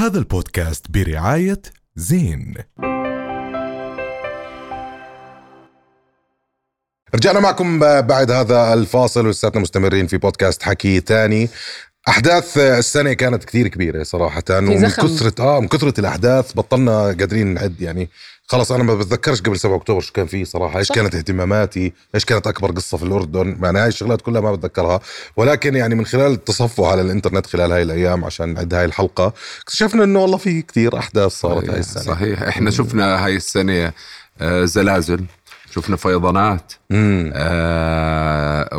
هذا 0.00 0.18
البودكاست 0.18 0.90
برعاية 0.90 1.62
زين. 1.96 2.54
رجعنا 7.14 7.40
معكم 7.40 7.78
بعد 8.00 8.30
هذا 8.30 8.74
الفاصل 8.74 9.26
ولساتنا 9.26 9.62
مستمرين 9.62 10.06
في 10.06 10.18
بودكاست 10.18 10.62
حكي 10.62 11.00
تاني. 11.00 11.48
أحداث 12.08 12.58
السنة 12.58 13.12
كانت 13.12 13.44
كثير 13.44 13.68
كبيرة 13.68 14.02
صراحة 14.02 14.42
ومن 14.50 14.88
زخم. 14.88 15.02
كثرة 15.02 15.44
آه 15.44 15.60
من 15.60 15.68
كثرة 15.68 16.00
الأحداث 16.00 16.52
بطلنا 16.52 17.02
قادرين 17.04 17.46
نعد 17.46 17.80
يعني 17.80 18.10
خلص 18.46 18.72
أنا 18.72 18.84
ما 18.84 18.94
بتذكرش 18.94 19.40
قبل 19.40 19.58
7 19.58 19.76
أكتوبر 19.76 20.00
شو 20.00 20.12
كان 20.12 20.26
فيه 20.26 20.44
صراحة 20.44 20.78
إيش 20.78 20.86
صح. 20.86 20.94
كانت 20.94 21.14
اهتماماتي 21.14 21.92
إيش 22.14 22.24
كانت 22.24 22.46
أكبر 22.46 22.70
قصة 22.70 22.96
في 22.98 23.02
الأردن 23.02 23.58
يعني 23.62 23.78
هاي 23.78 23.88
الشغلات 23.88 24.22
كلها 24.22 24.40
ما 24.40 24.52
بتذكرها 24.54 25.00
ولكن 25.36 25.76
يعني 25.76 25.94
من 25.94 26.06
خلال 26.06 26.32
التصفح 26.32 26.84
على 26.84 27.00
الإنترنت 27.00 27.46
خلال 27.46 27.72
هاي 27.72 27.82
الأيام 27.82 28.24
عشان 28.24 28.54
نعد 28.54 28.74
هاي 28.74 28.84
الحلقة 28.84 29.32
اكتشفنا 29.60 30.04
إنه 30.04 30.18
والله 30.20 30.36
في 30.36 30.62
كثير 30.62 30.98
أحداث 30.98 31.32
صارت 31.32 31.70
هاي 31.70 31.78
السنة 31.80 32.02
صحيح 32.02 32.42
إحنا 32.42 32.70
شفنا 32.70 33.24
هاي 33.24 33.36
السنة 33.36 33.92
آه، 34.40 34.64
زلازل 34.64 35.24
شفنا 35.74 35.96
فيضانات. 35.96 36.72
آه 36.92 38.70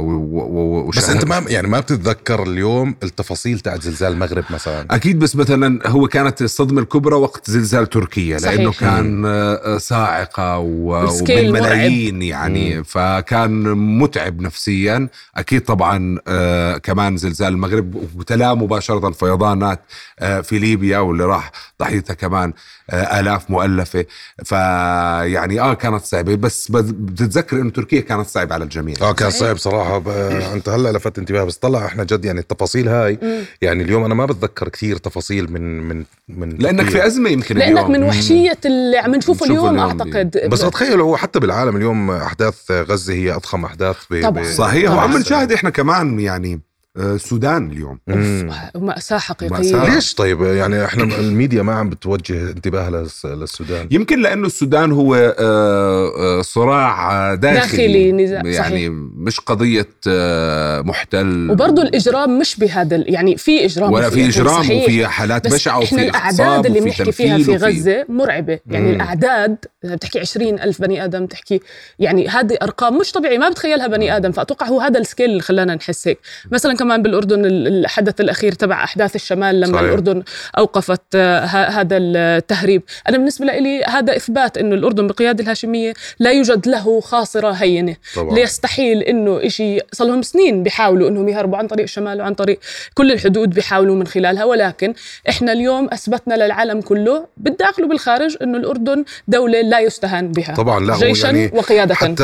بس 0.98 1.10
أنت 1.10 1.26
ما 1.26 1.44
يعني 1.48 1.68
ما 1.68 1.80
بتتذكر 1.80 2.44
اليوم 2.44 2.96
التفاصيل 3.04 3.60
تاعت 3.60 3.82
زلزال 3.82 4.14
المغرب 4.14 4.44
مثلا؟ 4.50 4.86
أكيد 4.92 5.20
بس 5.20 5.36
مثلا 5.36 5.88
هو 5.90 6.08
كانت 6.08 6.42
الصدمة 6.42 6.82
الكبرى 6.82 7.16
وقت 7.16 7.52
زلزال 7.52 7.90
تركيا 7.90 8.38
صحيح. 8.38 8.54
لأنه 8.54 8.72
كان 8.72 9.24
آه، 9.26 9.78
صاعقه 9.78 10.58
و- 10.58 11.04
السكيل 11.04 11.50
وبالملايين 11.50 12.22
يعني 12.22 12.84
فكان 12.84 13.64
متعب 14.00 14.41
نفسيا. 14.41 15.08
أكيد 15.38 15.62
طبعا 15.62 16.18
آه، 16.28 16.78
كمان 16.78 17.18
زلزال 17.18 17.54
المغرب 17.54 17.96
وتلاه 18.20 18.54
مباشرة 18.55 19.12
فيضانات 19.12 19.80
آه، 20.20 20.41
في 20.41 20.60
ليبيا 20.60 20.98
واللي 21.00 21.26
راح 21.26 21.52
ضحيتها 21.82 22.14
كمان 22.14 22.54
آه، 22.90 23.20
آلاف 23.20 23.50
مؤلفة. 23.50 24.05
فيعني 24.46 25.62
آه 25.62 25.74
كانت 25.74 26.04
صعبة. 26.04 26.35
بس 26.35 26.72
بت- 26.72 26.94
بتتذكر 26.94 27.62
إنه 27.62 27.70
تركيا 27.70 28.01
كانت 28.02 28.27
صعبه 28.27 28.54
على 28.54 28.63
الجميع 28.63 28.96
آه 29.02 29.12
كان. 29.13 29.30
صعب 29.30 29.57
صراحة 29.57 29.98
ب... 29.98 30.07
أنت 30.54 30.70
هلأ 30.70 30.91
لفت 30.91 31.18
انتباه 31.20 31.44
بس 31.44 31.57
طلع 31.57 31.85
إحنا 31.85 32.04
جد 32.04 32.26
يعني 32.26 32.40
التفاصيل 32.40 32.88
هاي 32.88 33.20
يعني 33.62 33.84
اليوم 33.84 34.04
أنا 34.04 34.13
ما 34.13 34.26
بتذكر 34.26 34.70
كثير 34.70 34.98
تفاصيل 34.98 35.52
من 35.52 35.84
من 35.88 36.04
من 36.29 36.49
لأنك. 36.49 36.90
في 36.90 37.05
أزمة 37.05 37.29
يمكن 37.29 37.57
لأنك 37.57 37.77
اليوم. 37.77 37.91
من 37.91 38.04
وحشية 38.04 38.57
اللي 38.66 38.98
عم 38.98 39.16
نشوفه 39.16 39.46
اليوم, 39.46 39.70
اليوم 39.70 39.79
أعتقد 39.79 40.49
بس 40.49 40.63
اتخيل 40.63 41.02
هو 41.02 41.18
حتى 41.18 41.40
بالعالم 41.40 41.76
اليوم 41.77 42.12
أحداث 42.12 42.72
غزة 42.72 43.13
هي 43.13 43.32
أضخم 43.35 43.66
أحداث 43.66 43.98
ب... 44.10 44.24
طبعاً. 44.24 44.44
صحيح. 44.44 44.91
وعم 44.91 45.18
نشاهد 45.18 45.52
إحنا 45.52 45.70
كمان 45.70 46.20
يعني 46.20 46.62
السودان 46.98 47.72
اليوم 47.72 48.00
مم. 48.08 48.50
مأساة 48.76 49.18
حقيقية 49.18 49.58
مأساة. 49.58 49.96
ليش 49.96 50.14
طيب 50.16 50.42
يعني 50.42 50.86
إحنا 50.86 51.04
الميديا 51.04 51.62
ما 51.64 51.74
عم 51.74 51.90
بتوجه 51.90 52.50
انتباه 52.52 52.90
للس- 52.90 53.26
للسودان 53.26 53.88
يمكن 53.92 54.22
لأنه 54.22 54.48
السودان 54.48 54.92
هو 54.92 55.16
آه، 55.16 55.36
آه، 55.40 56.42
صراع 56.42 57.12
آه، 57.32 57.36
داخلي 57.36 57.60
داخلي، 57.62 58.12
نزاع، 58.12 58.42
يعني 58.46 58.58
صحيح. 58.58 58.90
مش 59.16 59.40
قضية 59.40 59.88
آه، 60.08 60.82
محتل 60.82 61.52
وبرضه 61.52 61.82
الإجرام 61.82 62.40
مش 62.40 62.56
بهذا 62.60 63.04
يعني 63.08 63.38
في 63.38 63.66
إجرام 63.66 63.92
ولا 63.94 64.09
في 64.09 64.28
إجرام 64.28 64.64
صحيح. 64.64 64.84
وفي 64.84 65.08
حالات 65.08 65.53
إحنا 65.53 65.78
وفي 65.78 65.96
الأعداد 65.96 66.40
اغتصاب 66.42 66.66
اللي 66.66 66.80
بنحكي 66.80 67.12
فيها 67.12 67.38
في 67.38 67.56
غزة 67.56 68.06
مرعبة 68.09 68.59
يعني 68.68 68.88
مم. 68.88 68.96
الأعداد 68.96 69.58
إذا 69.86 69.96
بتحكي 69.96 70.19
20 70.19 70.59
ألف 70.59 70.81
بني 70.81 71.03
آدم 71.03 71.25
بتحكي 71.25 71.59
يعني 72.00 72.28
هذه 72.28 72.58
أرقام 72.62 72.97
مش 72.97 73.12
طبيعي 73.12 73.38
ما 73.38 73.50
بتخيلها 73.50 73.88
بني 73.88 74.16
آدم 74.18 74.31
فأتوقع 74.31 74.68
هو 74.68 74.81
هذا 74.81 75.00
السكيل 75.00 75.30
اللي 75.30 75.42
خلانا 75.42 75.75
نحس 75.75 76.08
هيك 76.08 76.19
مثلا 76.52 76.81
كمان 76.81 77.01
بالأردن 77.01 77.46
ال- 77.46 77.68
الحدث 77.68 78.22
الأخير 78.22 78.51
تبع 78.51 78.84
أحداث 78.84 79.16
الشمال 79.16 79.59
لما 79.62 79.74
صحيح. 79.74 79.81
الأردن 79.81 80.24
أوقفت 80.57 81.01
آه، 81.16 81.46
هذا 81.46 81.97
التهريب. 81.97 82.81
أنا 83.09 83.18
بالنسبة 83.18 83.46
لي 83.46 83.84
هذا 83.84 84.16
إثبات 84.16 84.57
إنه 84.57 84.75
الأردن 84.75 85.07
بالقياده 85.07 85.44
الهاشمية 85.44 85.94
لا 86.19 86.31
يوجد 86.31 86.68
له 86.68 87.01
خاصرة 87.01 87.51
هينة. 87.51 87.96
طبعاً. 88.16 88.35
ليستحيل 88.35 89.01
إنه 89.03 89.47
شيء 89.47 89.85
صار 89.94 90.07
لهم 90.07 90.22
سنين 90.22 90.63
بيحاولوا 90.63 91.09
إنهم 91.09 91.29
يهربوا 91.29 91.57
عن 91.57 91.67
طريق 91.67 91.83
الشمال 91.83 92.22
وعن 92.22 92.33
طريق 92.33 92.59
كل 92.94 93.11
الحدود 93.11 93.50
بيحاولوا 93.50 93.95
من 93.95 94.07
خلالها. 94.07 94.44
ولكن 94.45 94.94
إحنا 95.29 95.51
اليوم 95.53 95.89
أثبتنا 95.94 96.33
للعالم 96.45 96.81
كله 96.81 97.25
بالداخل 97.38 97.83
وبالخارج 97.83 98.38
إنه 98.41 98.57
الأردن 98.57 99.03
دولة 99.27 99.61
لا 99.61 99.79
يستهان 99.79 100.31
بها. 100.31 100.53
طبعا 100.56 100.85
لا 100.85 100.94
هو 100.94 101.00
جيشا 101.00 101.25
يعني 101.25 101.51
وقياده. 101.53 101.95
حتى 101.95 102.23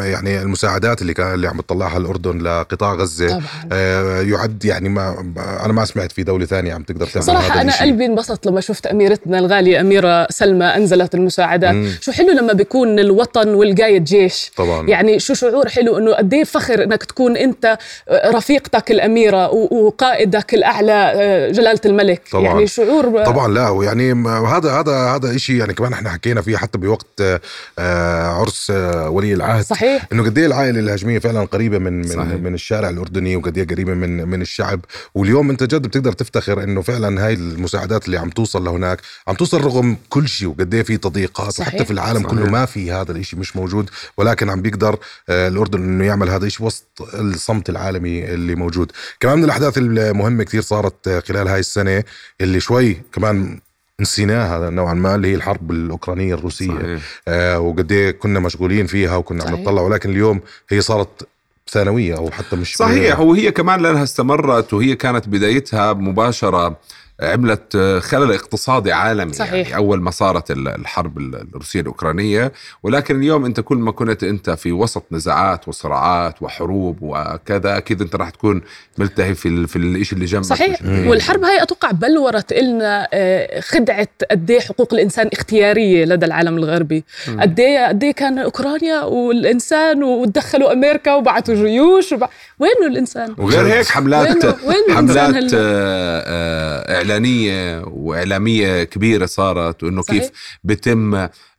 يعني 0.00 0.42
المساعدات 0.42 1.02
اللي 1.02 1.14
كان 1.14 1.34
اللي 1.34 1.48
عم 1.48 1.60
تطلعها 1.60 1.96
الأردن 1.98 2.38
لقطاع 2.38 2.94
غزة 2.94 3.28
طبعا. 3.28 3.42
آه، 3.72 3.89
يعد 4.22 4.64
يعني 4.64 4.88
ما 4.88 5.32
أنا 5.64 5.72
ما 5.72 5.84
سمعت 5.84 6.12
في 6.12 6.22
دولة 6.22 6.46
ثانية 6.46 6.74
عم 6.74 6.82
تقدر 6.82 7.06
تعمل 7.06 7.24
صراحة 7.26 7.52
هذا 7.54 7.60
أنا 7.60 7.72
الشيء. 7.72 7.86
قلبي 7.86 8.06
انبسط 8.06 8.46
لما 8.46 8.60
شفت 8.60 8.86
أميرتنا 8.86 9.38
الغالية 9.38 9.80
أميرة 9.80 10.26
سلمى 10.30 10.64
أنزلت 10.64 11.14
المساعدات 11.14 11.74
مم. 11.74 11.90
شو 12.00 12.12
حلو 12.12 12.30
لما 12.32 12.52
بيكون 12.52 12.98
الوطن 12.98 13.48
والقايد 13.48 14.04
جيش 14.04 14.52
طبعا 14.56 14.88
يعني 14.88 15.18
شو 15.18 15.34
شعور 15.34 15.68
حلو 15.68 15.98
إنه 15.98 16.14
قد 16.14 16.34
إيه 16.34 16.44
فخر 16.44 16.84
إنك 16.84 17.04
تكون 17.04 17.36
أنت 17.36 17.78
رفيقتك 18.10 18.90
الأميرة 18.90 19.50
وقائدك 19.50 20.54
الأعلى 20.54 21.12
آه، 21.16 21.50
جلالة 21.50 21.80
الملك 21.86 22.22
طبعاً. 22.32 22.44
يعني 22.44 22.66
شعور 22.66 23.24
طبعا 23.24 23.48
لا 23.48 23.68
ويعني 23.68 24.12
هذا 24.26 24.70
هذا 24.70 24.92
هذا 24.92 25.36
شيء 25.36 25.56
يعني 25.56 25.74
كمان 25.74 25.92
إحنا 25.92 26.10
حكينا 26.10 26.42
فيه 26.42 26.56
حتى 26.56 26.78
بوقت 26.78 27.06
آه، 27.20 27.40
آه، 27.78 28.22
عرس 28.26 28.70
ولي 29.06 29.34
العهد 29.34 29.64
صحيح 29.64 30.06
إنه 30.12 30.24
قد 30.24 30.38
إيه 30.38 30.46
العائلة 30.46 30.80
الهاشميه 30.80 31.18
فعلا 31.18 31.40
قريبة 31.44 31.78
من 31.78 31.92
من 31.92 32.06
صحيح. 32.08 32.26
من 32.26 32.54
الشارع 32.54 32.88
الأردني 32.88 33.36
وقد 33.36 33.58
إيه 33.58 33.64
قريبه 33.80 33.94
من 33.94 34.28
من 34.28 34.42
الشعب 34.42 34.80
واليوم 35.14 35.50
أنت 35.50 35.62
جد 35.62 35.82
بتقدر 35.82 36.12
تفتخر 36.12 36.62
إنه 36.62 36.82
فعلا 36.82 37.26
هاي 37.26 37.34
المساعدات 37.34 38.06
اللي 38.06 38.18
عم 38.18 38.30
توصل 38.30 38.64
لهناك 38.64 39.00
عم 39.28 39.34
توصل 39.34 39.60
رغم 39.60 39.96
كل 40.08 40.28
شيء 40.28 40.48
وقد 40.48 40.74
إيه 40.74 40.82
في 40.82 40.96
تضييقات 40.96 41.52
صحيح. 41.52 41.68
وحتى 41.74 41.84
في 41.84 41.90
العالم 41.90 42.22
صحيح. 42.22 42.30
كله 42.30 42.50
ما 42.50 42.66
في 42.66 42.92
هذا 42.92 43.12
الشيء 43.12 43.38
مش 43.38 43.56
موجود 43.56 43.90
ولكن 44.16 44.50
عم 44.50 44.62
بيقدر 44.62 44.98
آه، 45.28 45.48
الأردن 45.48 45.82
إنه 45.82 46.04
يعمل 46.04 46.30
هذا 46.30 46.46
الشيء 46.46 46.66
وسط 46.66 46.84
الصمت 47.14 47.68
العالمي 47.70 48.24
اللي 48.34 48.54
موجود 48.54 48.92
كمان 49.20 49.38
من 49.38 49.44
الأحداث 49.44 49.78
المهمة 49.78 50.44
كثير 50.44 50.60
صارت 50.62 51.08
آه، 51.08 51.20
خلال 51.20 51.48
هاي 51.48 51.60
السنة 51.60 52.04
اللي 52.40 52.60
شوي 52.60 53.02
كمان 53.12 53.60
نسيناها 54.00 54.70
نوعا 54.70 54.94
ما 54.94 55.14
اللي 55.14 55.28
هي 55.28 55.34
الحرب 55.34 55.70
الأوكرانية 55.70 56.34
الروسية 56.34 56.66
صحيح. 56.78 57.00
آه 57.28 57.58
وقد 57.60 57.92
إيه 57.92 58.10
كنا 58.10 58.40
مشغولين 58.40 58.86
فيها 58.86 59.16
وكنا 59.16 59.44
عم. 59.44 59.54
نطلع 59.54 59.82
ولكن 59.82 60.10
اليوم 60.10 60.40
هي 60.70 60.80
صارت 60.80 61.28
ثانوية 61.70 62.16
أو 62.16 62.30
حتى 62.30 62.56
مش 62.56 62.76
صحيح 62.76 63.20
وهي 63.20 63.50
كمان 63.50 63.80
لأنها 63.80 64.02
استمرت 64.02 64.74
وهي 64.74 64.94
كانت 64.96 65.28
بدايتها 65.28 65.92
مباشرة. 65.92 66.78
عملت 67.22 67.76
خلل 68.02 68.32
اقتصادي 68.32 68.92
عالمي 68.92 69.32
صحيح. 69.32 69.52
يعني 69.68 69.76
أول 69.76 70.00
ما 70.00 70.10
صارت 70.10 70.50
ال- 70.50 70.68
الحرب 70.68 71.18
ال- 71.18 71.34
الروسية 71.54 71.80
الأوكرانية. 71.80 72.52
ولكن 72.82 73.18
اليوم 73.18 73.44
أنت 73.44 73.60
كل 73.60 73.76
ما 73.76 73.92
كنت 73.92 74.24
أنت 74.24 74.50
في 74.50 74.72
وسط 74.72 75.04
نزاعات 75.12 75.68
وصراعات 75.68 76.42
وحروب 76.42 76.98
وكذا 77.00 77.76
أكيد 77.76 78.00
أنت 78.02 78.16
راح 78.16 78.30
تكون 78.30 78.62
ملتهي 78.98 79.34
في 79.34 79.48
ال- 79.48 79.68
في 79.68 79.76
الشيء 79.78 80.14
اللي 80.14 80.24
جنبك. 80.26 80.46
صحيح. 80.46 80.78
والحرب 80.84 81.44
هاي 81.44 81.62
أتوقع 81.62 81.90
بلورت 81.90 82.52
لنا 82.52 83.08
آه، 83.12 83.60
خدعة 83.60 84.08
قد 84.30 84.50
إيه 84.50 84.60
حقوق 84.60 84.94
الإنسان 84.94 85.30
اختيارية 85.32 86.04
لدى 86.04 86.26
العالم 86.26 86.56
الغربي. 86.56 87.04
قد 87.40 87.60
إيه 87.60 87.88
قد 87.88 88.04
إيه 88.04 88.12
كان 88.12 88.38
أوكرانيا 88.38 89.02
والإنسان 89.02 90.02
وتدخلوا 90.04 90.72
أمريكا 90.72 91.14
وبعثوا 91.14 91.54
جيوش 91.54 92.12
وبع... 92.12 92.28
وينه 92.58 92.86
الإنسان؟ 92.92 93.34
وغير 93.38 93.66
هيك 93.66 93.86
حملات 93.86 94.44
وين- 94.44 94.54
وين 94.66 94.76
الإنسان 94.90 95.34
حملات؟ 95.34 95.54
آه، 95.54 96.22
آه، 96.26 97.00
إعلانية 97.14 97.82
وإعلامية 97.86 98.84
كبيرة 98.84 99.26
صارت 99.26 99.82
وإنه. 99.82 100.02
كيف 100.02 100.30
بتم 100.64 101.14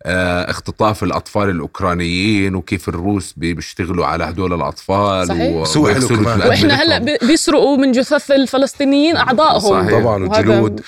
آه، 0.06 0.50
اختطاف 0.50 1.04
الأطفال 1.04 1.50
الأوكرانيين 1.50 2.56
وكيف 2.56 2.90
الروس 2.90 3.34
بي- 3.38 3.54
بيشتغلوا 3.54 4.06
على 4.06 4.24
هدول 4.24 4.54
الأطفال 4.54 5.28
صحيح. 5.28 5.56
و- 5.56 5.66
وإحنا 6.48 6.74
هلأ 6.74 7.18
بيسرقوا 7.28 7.78
من 7.78 7.92
جثث 7.92 8.32
الفلسطينيين 8.32 9.18
أعضائهم 9.18 9.60
صحيح. 9.60 10.00
طبعا 10.00 10.24
وهذا- 10.24 10.38
والجلود 10.38 10.82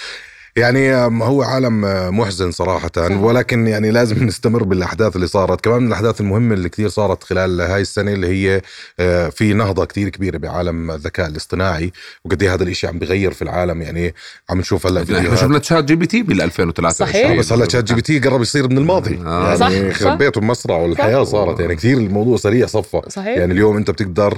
يعني 0.55 0.95
هو 1.23 1.41
عالم 1.43 1.85
آه، 1.85 2.09
محزن 2.09 2.51
صراحة 2.51 2.91
ولكن 2.97 3.67
يعني 3.67 3.91
لازم 3.91 4.23
نستمر 4.27 4.63
بالأحداث 4.63 5.15
اللي 5.15 5.27
صارت. 5.27 5.61
كمان 5.61 5.81
من 5.81 5.87
الأحداث 5.87 6.21
المهمة 6.21 6.53
اللي 6.53 6.69
كثير 6.69 6.89
صارت 6.89 7.23
خلال 7.23 7.61
هاي 7.61 7.81
السنة 7.81 8.13
اللي 8.13 8.27
هي 8.27 8.61
آه، 8.99 9.29
في 9.29 9.53
نهضة 9.53 9.85
كثير 9.85 10.09
كبيرة 10.09 10.37
بعالم 10.37 10.91
الذكاء 10.91 11.27
الاصطناعي 11.27 11.91
وقد 12.25 12.43
إيه 12.43 12.53
هذا 12.53 12.63
الإشي 12.63 12.87
عم 12.87 12.99
بغير 12.99 13.31
في 13.31 13.41
العالم. 13.41 13.81
يعني 13.81 14.13
عم 14.49 14.59
نشوف 14.59 14.87
هلأ 14.87 15.03
إحنا 15.03 15.35
شفنا 15.35 15.59
ChatGPT 15.59 16.21
بال 16.23 16.41
2023 16.41 17.09
صحيح. 17.11 17.29
آه، 17.31 17.37
بس 17.37 17.53
هلأ 17.53 17.69
ChatGPT 17.73 18.19
قرب 18.19 18.41
يصير 18.41 18.69
من 18.69 18.77
الماضي. 18.77 19.19
آه. 19.25 19.45
يعني 19.45 19.57
صح، 19.57 19.69
يخرب 19.71 20.09
صح. 20.11 20.15
بيته 20.17 20.41
مسرع 20.41 20.75
والحياة 20.75 21.23
صح. 21.23 21.31
صارت. 21.31 21.59
يعني 21.59 21.75
كثير 21.75 21.97
الموضوع 21.97 22.37
سريع 22.37 22.67
صفى 22.67 23.01
صحيح. 23.07 23.37
يعني 23.37 23.53
اليوم 23.53 23.77
أنت 23.77 23.91
بتقدر 23.91 24.37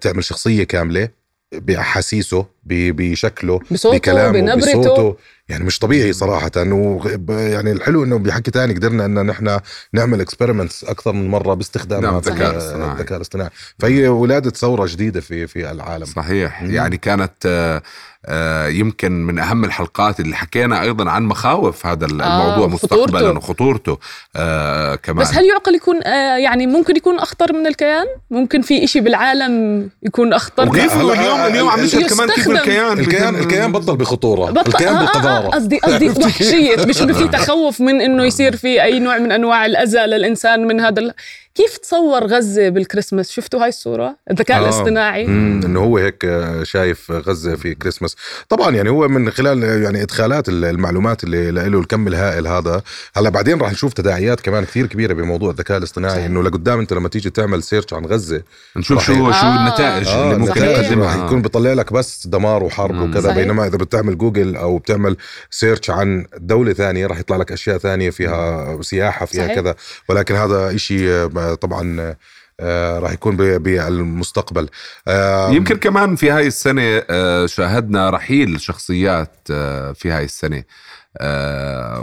تعمل 0.00 0.24
شخصية 0.24 0.64
كاملة 0.64 1.08
بأحاسيسه 1.52 2.46
بشكله 2.64 3.60
بصوته 3.70 3.96
بكلامه 3.96 4.30
بنبرته. 4.40 4.80
بصوته. 4.80 5.16
يعني 5.48 5.64
مش 5.64 5.78
طبيعي 5.78 6.12
صراحة. 6.12 6.50
يعني 6.56 7.72
الحلو 7.72 8.04
إنه 8.04 8.18
بحكي 8.18 8.50
تاني 8.50 8.74
قدرنا 8.74 9.04
إن 9.04 9.26
نحن 9.26 9.58
نعمل 9.92 10.20
experiments 10.20 10.84
أكثر 10.84 11.12
من 11.12 11.28
مرة 11.28 11.54
باستخدام 11.54 12.02
نعم، 12.02 12.16
الذكاء 12.16 12.50
ال- 12.50 12.54
الاصطناعي. 12.54 12.92
الذكاء 12.92 13.16
الاصطناعي. 13.16 13.50
فهي 13.78 14.08
ولادة 14.08 14.50
ثورة 14.50 14.86
جديدة 14.86 15.20
في 15.20 15.46
في 15.46 15.70
العالم. 15.70 16.04
صحيح. 16.04 16.62
مم. 16.62 16.70
يعني 16.70 16.96
كانت 16.96 17.32
آه، 17.46 17.82
آه، 18.26 18.66
يمكن 18.68 19.12
من 19.12 19.38
أهم 19.38 19.64
الحلقات 19.64 20.20
اللي 20.20 20.36
حكينا 20.36 20.82
أيضا 20.82 21.10
عن 21.10 21.22
مخاوف 21.22 21.86
هذا 21.86 22.06
الموضوع 22.06 22.66
وخطورته. 22.66 23.04
مستقبلا 23.04 23.30
وخطورته 23.38 23.98
آه 24.36 24.94
كمان. 24.94 25.18
بس 25.24 25.34
هل 25.34 25.44
يعقل 25.46 25.74
يكون 25.74 26.02
آه 26.04 26.36
يعني 26.36 26.66
ممكن 26.66 26.96
يكون 26.96 27.18
أخطر 27.18 27.52
من 27.52 27.66
الكيان؟ 27.66 28.06
ممكن 28.30 28.62
في 28.62 28.84
إشي 28.84 29.00
بالعالم 29.00 29.88
يكون 30.02 30.32
أخطر؟ 30.32 30.68
وكيف 30.68 30.92
هلا- 30.92 31.12
اليوم 31.20 31.40
اليوم 31.40 31.68
عم 31.68 31.80
نشهد 31.80 32.06
كمان 32.14 32.28
كيف 32.30 32.48
يستخدم. 32.54 32.70
الكيان 32.70 32.98
الكيان 32.98 33.34
الكيان 33.36 33.72
بطل 33.72 33.96
بخطورة 33.96 34.50
بطل- 34.50 34.68
الكيان 34.68 34.88
آه، 34.94 34.98
آه، 34.98 35.00
آه، 35.00 35.00
بالقذارة 35.00 35.48
قصدي 35.48 35.78
قصدي 35.78 36.08
وحشية 36.26 36.76
مش 36.86 37.02
إنه 37.02 37.12
في 37.14 37.28
تخوف 37.28 37.80
من 37.80 38.00
إنه 38.00 38.24
يصير 38.24 38.56
في 38.56 38.82
أي 38.82 38.98
نوع 38.98 39.18
من 39.18 39.32
أنواع 39.32 39.66
الأذى 39.66 39.98
للإنسان 40.06 40.66
من 40.66 40.80
هذا. 40.80 41.14
كيف 41.54 41.76
تصور 41.76 42.24
غزة 42.26 42.68
بالكريسماس 42.68 43.30
شفتوا 43.30 43.62
هاي 43.62 43.68
الصورة 43.68 44.16
الذكاء 44.30 44.58
آه. 44.58 44.64
الاصطناعي 44.64 45.26
مم، 45.26 45.60
إنه 45.64 45.80
هو 45.80 45.98
هيك 45.98 46.24
آه، 46.24 46.62
شايف 46.62 47.10
غزة 47.10 47.56
في 47.56 47.74
كريسماس 47.74 48.16
طبعا 48.48 48.70
يعني 48.76 48.90
هو 48.90 49.08
من 49.08 49.30
خلال 49.30 49.64
آه، 49.64 49.78
يعني 49.84 50.02
إدخالات 50.02 50.48
ال- 50.48 50.64
المعلومات 50.64 51.24
اللي 51.24 51.50
له 51.50 51.78
الكم 51.80 52.06
الهائل 52.08 52.46
هذا 52.46 52.82
هلأ 53.16 53.30
بعدين 53.30 53.60
راح 53.60 53.72
نشوف 53.72 53.92
تداعيات 53.92 54.40
كمان 54.40 54.64
كثير 54.64 54.86
كبيرة 54.86 55.12
بموضوع 55.14 55.50
الذكاء 55.50 55.78
الاصطناعي. 55.78 56.26
إنه 56.26 56.42
لقدام 56.42 56.78
أنت 56.78 56.92
لما 56.92 57.08
تيجي 57.08 57.30
تعمل 57.30 57.62
search 57.62 57.92
عن 57.94 58.06
غزة 58.06 58.42
نشوف 58.76 59.04
شو 59.04 59.14
صحيح. 59.30 59.40
شو 59.40 59.46
آه. 59.46 59.66
النتائج 59.66 60.08
آه 60.08 60.24
اللي 60.32 60.38
ممكن. 60.38 60.60
تقدمها 60.60 61.06
راح 61.16 61.24
يكون 61.26 61.42
بيطلع 61.42 61.72
لك 61.72 61.92
بس 61.92 62.26
دمار 62.26 62.62
وحرب 62.64 62.94
مم. 62.94 63.10
وكذا 63.10 63.22
صحيح. 63.28 63.36
بينما 63.36 63.66
إذا 63.66 63.76
بتعمل 63.76 64.18
جوجل 64.18 64.56
أو 64.56 64.78
بتعمل 64.78 65.16
search 65.50 65.90
عن 65.90 66.26
دولة 66.38 66.72
ثانية 66.72 67.06
راح 67.06 67.18
يطلع 67.18 67.36
لك 67.36 67.52
أشياء 67.52 67.78
ثانية 67.78 68.10
فيها 68.10 68.78
سياحة 68.82 69.26
فيها 69.26 69.44
صحيح. 69.46 69.54
كذا 69.60 69.74
ولكن 70.08 70.34
هذا 70.34 70.74
إشي 70.74 71.12
آه، 71.12 71.26
طبعا 71.54 72.16
آه، 72.60 72.98
راح 72.98 73.12
يكون 73.12 73.36
بالمستقبل. 73.36 74.68
يمكن 75.50 75.76
كمان 75.76 76.16
في 76.16 76.30
هاي 76.30 76.46
السنة 76.46 77.02
آه، 77.10 77.46
شاهدنا 77.46 78.10
رحيل 78.10 78.60
شخصيات 78.60 79.36
آه، 79.50 79.92
في 79.92 80.10
هاي 80.10 80.24
السنة. 80.24 80.64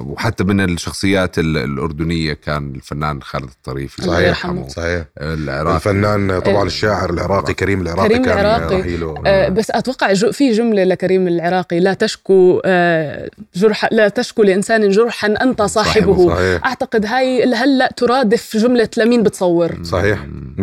وحتى 0.05 0.43
من 0.43 0.61
الشخصيات 0.61 1.39
ال- 1.39 1.57
الأردنية 1.57 2.33
كان 2.33 2.75
الفنان 2.75 3.21
خالد 3.21 3.49
الطريفي 3.49 3.99
الله 3.99 4.13
صحيح 4.13 4.27
يرحمه. 4.27 4.67
صحيح. 4.67 5.03
العراقي. 5.21 5.75
الفنان 5.75 6.39
طبعا 6.39 6.57
إيه. 6.57 6.63
الشاعر 6.63 7.09
العراقي 7.09 7.53
كريم 7.53 7.81
العراقي 7.81 8.07
كريم 8.09 8.23
كان 8.25 8.39
العراقي. 8.39 8.79
رحيله 8.79 9.15
آه، 9.25 9.49
بس 9.49 9.71
أتوقع 9.71 10.13
في 10.13 10.51
جملة 10.51 10.83
لكريم 10.83 11.27
العراقي 11.27 11.79
لا 11.79 11.93
تشكو 11.93 12.61
آه، 12.65 13.29
جرح 13.55 13.87
لا 13.91 14.07
تشكو 14.09 14.43
لإنسان 14.43 14.89
جرحا 14.89 15.27
أنت 15.41 15.61
صاحبه. 15.61 16.29
صحيح. 16.29 16.65
أعتقد 16.65 17.05
هاي 17.05 17.53
هلا 17.53 17.89
ترادف 17.97 18.57
جملة 18.57 18.89
لمين 18.97 19.23
بتصور؟ 19.23 19.83
صحيح. 19.83 20.19
100% 20.57 20.61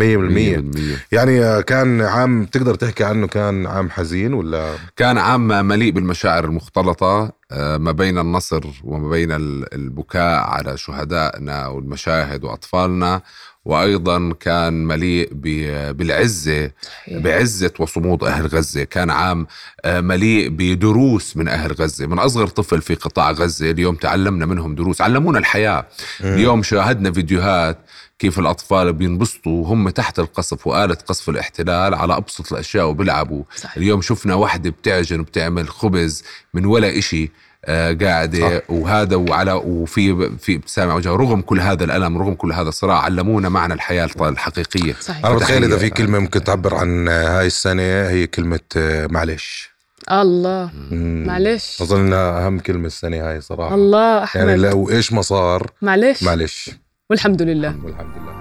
يعني 1.12 1.44
آه، 1.44 1.60
كان 1.60 2.00
عام 2.00 2.44
تقدر 2.44 2.74
تحكي 2.74 3.04
عنه 3.04 3.26
كان 3.26 3.66
عام 3.66 3.90
حزين 3.90 4.34
ولا؟ 4.34 4.70
كان 4.96 5.18
عام 5.18 5.48
مليء 5.68 5.90
بالمشاعر 5.92 6.44
المختلطة. 6.44 7.06
آه، 7.06 7.32
ما 7.52 7.92
بين 7.92 8.18
النصر 8.18 8.60
وما 8.84 9.08
بين 9.10 9.32
ال- 9.32 9.74
البكاء 9.74 10.40
على 10.40 10.76
شهدائنا 10.76 11.66
والمشاهد 11.66 12.44
وأطفالنا 12.44 13.22
وأيضا 13.64 14.32
كان 14.40 14.84
مليء 14.84 15.28
ب- 15.32 15.96
بالعزة 15.96 16.70
بعزة 17.10 17.70
وصمود 17.78 18.24
أهل 18.24 18.46
غزة. 18.46 18.84
كان 18.84 19.10
عام 19.10 19.46
آه، 19.84 20.00
مليء 20.00 20.48
بدروس 20.50 21.36
من 21.36 21.48
أهل 21.48 21.72
غزة. 21.72 22.06
من 22.06 22.18
أصغر 22.18 22.46
طفل 22.46 22.82
في 22.82 22.94
قطاع 22.94 23.30
غزة 23.30 23.70
اليوم 23.70 23.94
تعلمنا 23.94 24.46
منهم 24.46 24.74
دروس. 24.74 25.00
علمونا 25.00 25.38
الحياة. 25.38 25.86
اليوم 26.20 26.62
شاهدنا 26.62 27.12
فيديوهات 27.12 27.78
كيف 28.18 28.38
الأطفال 28.38 28.92
بينبسطوا 28.92 29.62
وهم 29.62 29.88
تحت 29.88 30.18
القصف 30.18 30.66
وآلة 30.66 30.94
قصف 30.94 31.28
الاحتلال 31.28 31.94
على 31.94 32.16
أبسط 32.16 32.52
الأشياء 32.52 32.86
وبيلعبوا. 32.86 33.42
صحيح. 33.56 33.76
اليوم 33.76 34.02
شفنا 34.02 34.34
واحدة 34.34 34.70
بتعجن 34.70 35.20
وبتعمل 35.20 35.68
خبز 35.68 36.22
من 36.54 36.66
ولا 36.66 36.98
إشي 36.98 37.30
آه، 37.64 37.92
قاعدة 37.92 38.58
صح. 38.58 38.70
وهذا 38.70 39.16
وعلى 39.16 39.52
وفي 39.52 40.30
في 40.38 40.54
ابتسامة 40.56 40.90
على 40.90 40.98
وجهها 40.98 41.16
رغم 41.16 41.40
كل 41.40 41.60
هذا 41.60 41.84
الألم 41.84 42.18
رغم 42.18 42.34
كل 42.34 42.52
هذا 42.52 42.68
الصراع 42.68 42.98
علمونا 42.98 43.48
معنى 43.48 43.74
الحياة 43.74 44.08
الحقيقية. 44.20 44.94
صحيح. 45.00 45.26
أنا 45.26 45.34
بتخيل 45.34 45.64
إذا 45.64 45.78
في. 45.78 45.90
كلمة 45.90 46.18
ممكن 46.18 46.44
تعبر 46.44 46.74
عن 46.74 47.08
هاي 47.08 47.46
السنة 47.46 47.82
هي 47.82 48.26
كلمة 48.26 48.60
آه، 48.76 49.06
معلش. 49.06 49.70
الله. 50.12 50.70
مم. 50.90 51.24
معلش. 51.26 51.82
أظن 51.82 52.00
إنها 52.00 52.46
أهم 52.46 52.58
كلمة 52.58 52.86
السنة 52.86 53.30
هاي 53.30 53.40
صراحة. 53.40 53.74
الله 53.74 54.24
أحمد. 54.24 54.42
يعني 54.42 54.56
لو 54.56 54.90
إيش 54.90 55.12
ما 55.12 55.22
صار 55.22 55.70
معلش. 55.82 56.22
معلش. 56.22 56.70
والحمد 57.10 57.42
لله. 57.42 57.84
والحمد 57.84 58.16
لله. 58.18 58.36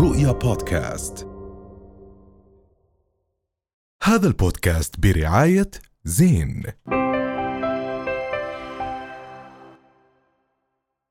رؤيا 0.00 0.32
بودكاست. 0.32 1.28
هذا 4.02 4.26
البودكاست 4.28 5.00
برعاية 5.00 5.70
زين. 6.04 6.62